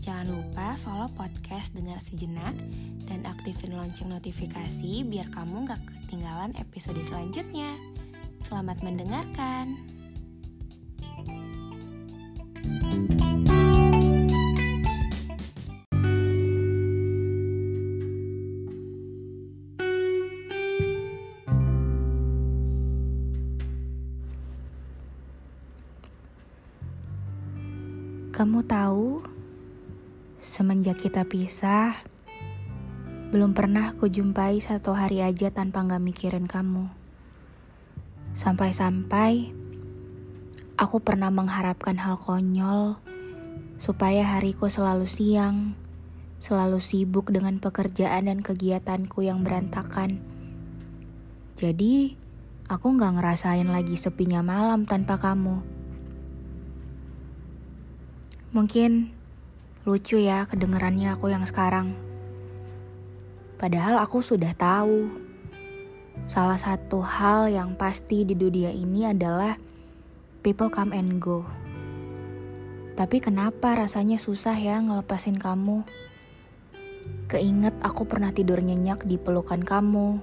[0.00, 2.54] Jangan lupa follow podcast Dengar Sejenak
[3.10, 7.74] dan aktifin lonceng notifikasi biar kamu gak ketinggalan episode selanjutnya.
[8.46, 9.74] Selamat mendengarkan.
[28.36, 29.24] Kamu tahu,
[30.46, 31.98] semenjak kita pisah,
[33.34, 36.86] belum pernah ku jumpai satu hari aja tanpa gak mikirin kamu.
[38.38, 39.50] Sampai-sampai,
[40.78, 42.94] aku pernah mengharapkan hal konyol
[43.82, 45.74] supaya hariku selalu siang,
[46.38, 50.22] selalu sibuk dengan pekerjaan dan kegiatanku yang berantakan.
[51.58, 52.14] Jadi,
[52.70, 55.58] aku gak ngerasain lagi sepinya malam tanpa kamu.
[58.54, 59.15] Mungkin
[59.86, 61.94] lucu ya kedengerannya aku yang sekarang.
[63.54, 65.06] Padahal aku sudah tahu.
[66.26, 69.54] Salah satu hal yang pasti di dunia ini adalah
[70.42, 71.46] people come and go.
[72.98, 75.86] Tapi kenapa rasanya susah ya ngelepasin kamu?
[77.30, 80.18] Keinget aku pernah tidur nyenyak di pelukan kamu.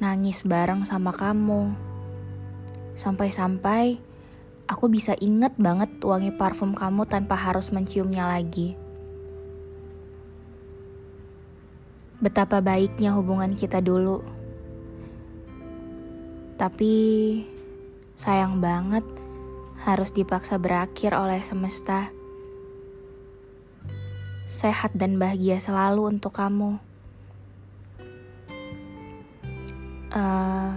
[0.00, 1.76] Nangis bareng sama kamu.
[2.96, 4.07] Sampai-sampai
[4.68, 8.76] Aku bisa inget banget wangi parfum kamu tanpa harus menciumnya lagi.
[12.20, 14.20] Betapa baiknya hubungan kita dulu.
[16.60, 16.92] Tapi
[18.12, 19.06] sayang banget
[19.88, 22.12] harus dipaksa berakhir oleh semesta.
[24.44, 26.76] Sehat dan bahagia selalu untuk kamu.
[30.12, 30.76] Uh,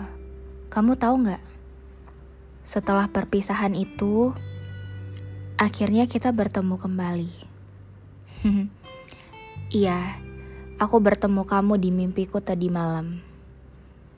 [0.72, 1.51] kamu tahu nggak?
[2.62, 4.38] Setelah perpisahan itu,
[5.58, 7.34] akhirnya kita bertemu kembali.
[9.72, 10.20] Iya,
[10.84, 13.24] aku bertemu kamu di mimpiku tadi malam.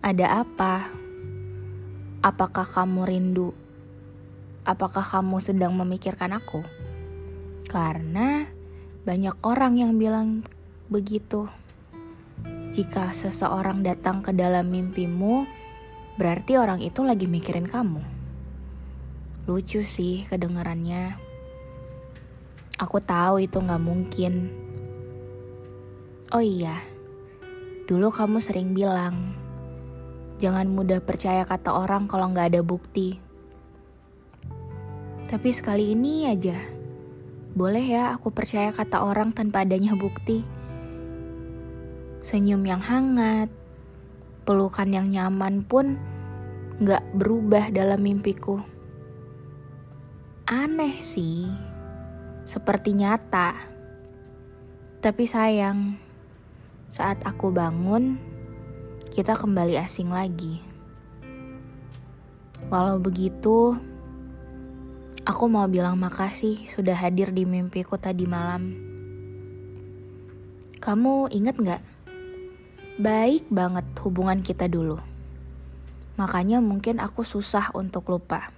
[0.02, 0.90] Ada apa?
[2.26, 3.54] Apakah kamu rindu?
[4.66, 6.66] Apakah kamu sedang memikirkan aku?
[7.70, 8.50] Karena
[9.06, 10.42] banyak orang yang bilang
[10.90, 11.46] begitu.
[12.74, 15.46] Jika seseorang datang ke dalam mimpimu,
[16.18, 18.13] berarti orang itu lagi mikirin kamu.
[19.44, 21.20] Lucu sih kedengarannya.
[22.80, 24.48] Aku tahu itu gak mungkin.
[26.32, 26.80] Oh iya,
[27.84, 29.36] dulu kamu sering bilang,
[30.40, 33.20] jangan mudah percaya kata orang kalau gak ada bukti.
[35.28, 36.56] Tapi sekali ini aja,
[37.52, 40.40] boleh ya aku percaya kata orang tanpa adanya bukti.
[42.24, 43.52] Senyum yang hangat,
[44.48, 46.00] pelukan yang nyaman pun
[46.80, 48.72] gak berubah dalam mimpiku.
[50.54, 51.50] Aneh sih,
[52.46, 53.58] seperti nyata.
[55.02, 55.98] Tapi sayang,
[56.94, 58.22] saat aku bangun,
[59.10, 60.62] kita kembali asing lagi.
[62.70, 63.74] Walau begitu,
[65.26, 68.78] aku mau bilang makasih sudah hadir di mimpiku tadi malam.
[70.78, 71.82] Kamu inget gak?
[73.02, 75.02] Baik banget hubungan kita dulu.
[76.22, 78.54] Makanya mungkin aku susah untuk lupa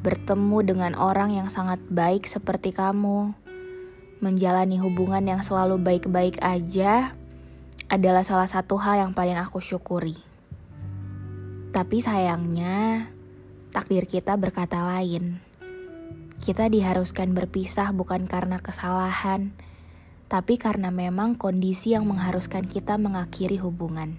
[0.00, 3.36] bertemu dengan orang yang sangat baik seperti kamu,
[4.24, 7.12] menjalani hubungan yang selalu baik-baik aja
[7.92, 10.16] adalah salah satu hal yang paling aku syukuri.
[11.70, 13.12] Tapi sayangnya,
[13.76, 15.36] takdir kita berkata lain.
[16.40, 19.52] Kita diharuskan berpisah bukan karena kesalahan,
[20.32, 24.16] tapi karena memang kondisi yang mengharuskan kita mengakhiri hubungan.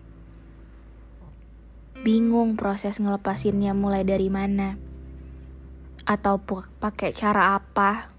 [2.06, 4.91] Bingung proses ngelepasinnya mulai dari mana
[6.06, 6.42] atau
[6.82, 8.10] pakai cara apa.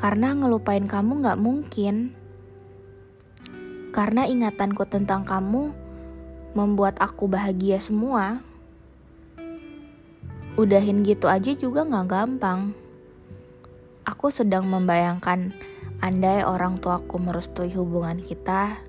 [0.00, 2.16] Karena ngelupain kamu gak mungkin.
[3.92, 5.70] Karena ingatanku tentang kamu
[6.56, 8.42] membuat aku bahagia semua.
[10.58, 12.74] Udahin gitu aja juga gak gampang.
[14.02, 15.54] Aku sedang membayangkan
[16.02, 18.82] andai orang tuaku merestui hubungan kita,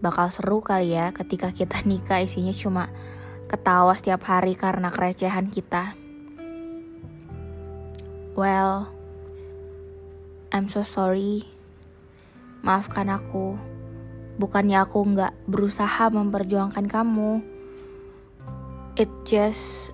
[0.00, 2.88] bakal seru kali ya ketika kita nikah isinya cuma
[3.52, 5.97] ketawa setiap hari karena kerecehan kita.
[8.38, 8.86] Well,
[10.54, 11.42] I'm so sorry.
[12.62, 13.58] Maafkan aku.
[14.38, 17.42] Bukannya aku nggak berusaha memperjuangkan kamu.
[18.94, 19.90] It just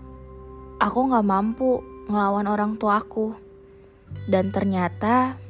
[0.76, 1.80] aku nggak mampu
[2.12, 3.32] ngelawan orang tua aku.
[4.28, 5.40] Dan ternyata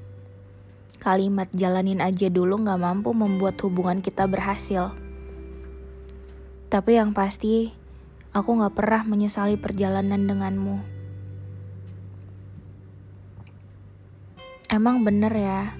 [1.02, 4.94] kalimat jalanin aja dulu nggak mampu membuat hubungan kita berhasil.
[6.70, 7.74] Tapi yang pasti,
[8.30, 10.93] aku nggak pernah menyesali perjalanan denganmu.
[14.74, 15.70] Emang bener ya,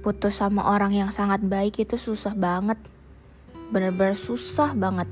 [0.00, 2.80] putus sama orang yang sangat baik itu susah banget.
[3.68, 5.04] Bener-bener susah banget.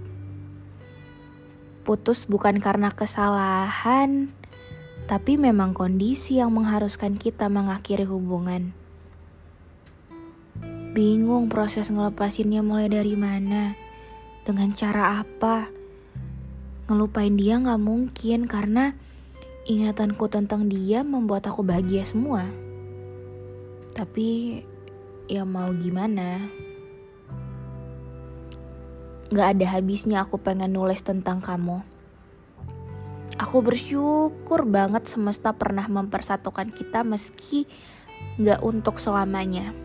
[1.85, 4.33] Putus bukan karena kesalahan,
[5.05, 8.73] tapi memang kondisi yang mengharuskan kita mengakhiri hubungan.
[10.97, 13.77] Bingung proses ngelepasinnya mulai dari mana,
[14.49, 15.69] dengan cara apa.
[16.89, 18.97] Ngelupain dia gak mungkin karena
[19.69, 22.49] ingatanku tentang dia membuat aku bahagia semua.
[24.00, 24.56] Tapi
[25.29, 26.41] ya mau gimana?
[29.29, 31.85] Gak ada habisnya aku pengen nulis tentang kamu.
[33.37, 37.69] Aku bersyukur banget semesta pernah mempersatukan kita meski
[38.41, 39.76] gak untuk selamanya.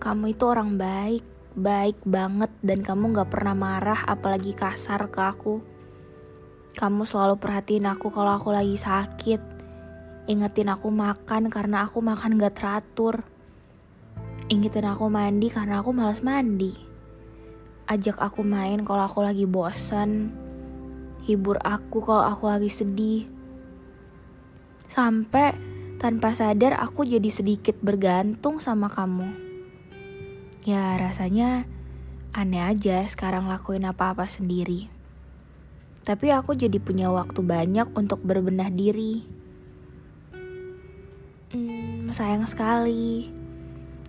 [0.00, 5.60] Kamu itu orang baik, baik banget dan kamu gak pernah marah apalagi kasar ke aku.
[6.72, 9.55] Kamu selalu perhatiin aku kalau aku lagi sakit
[10.26, 13.22] Ingetin aku makan karena aku makan gak teratur.
[14.50, 16.74] Ingetin aku mandi karena aku malas mandi.
[17.86, 20.34] Ajak aku main kalau aku lagi bosan.
[21.22, 23.22] Hibur aku kalau aku lagi sedih.
[24.90, 25.54] Sampai
[26.02, 29.30] tanpa sadar aku jadi sedikit bergantung sama kamu.
[30.66, 31.70] Ya rasanya
[32.34, 34.90] aneh aja sekarang lakuin apa-apa sendiri.
[36.02, 39.36] Tapi aku jadi punya waktu banyak untuk berbenah diri
[41.46, 43.30] Hmm, sayang sekali.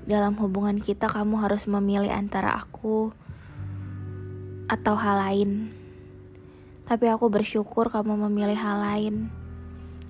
[0.09, 3.13] Dalam hubungan kita kamu harus memilih antara aku
[4.65, 5.69] atau hal lain.
[6.89, 9.29] Tapi aku bersyukur kamu memilih hal lain.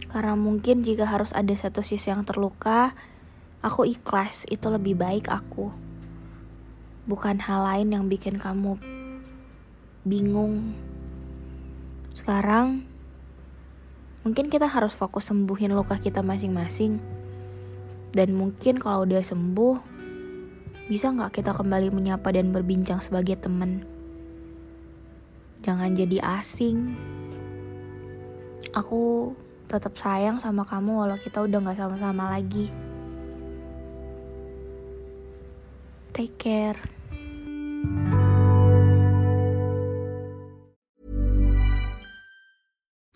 [0.07, 2.95] Karena mungkin jika harus ada satu sisi yang terluka,
[3.59, 5.67] aku ikhlas, itu lebih baik aku.
[7.11, 8.79] Bukan hal lain yang bikin kamu
[10.07, 10.71] bingung.
[12.15, 12.87] Sekarang,
[14.23, 17.16] mungkin kita harus fokus sembuhin luka kita masing-masing
[18.17, 19.77] dan mungkin kalau udah sembuh,
[20.89, 23.85] bisa nggak kita kembali menyapa dan berbincang sebagai teman?
[25.61, 26.97] Jangan jadi asing.
[28.73, 29.37] Aku
[29.69, 32.73] tetap sayang sama kamu walau kita udah nggak sama-sama lagi.
[36.17, 36.96] Take care.